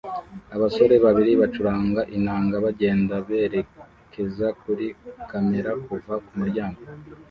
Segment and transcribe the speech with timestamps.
[0.55, 4.85] abasore babiri bacuranga inanga bagenda berekeza kuri
[5.29, 6.79] kamera kuva kumuryango